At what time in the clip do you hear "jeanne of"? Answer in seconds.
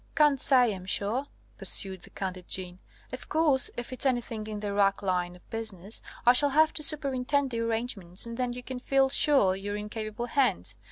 2.47-3.29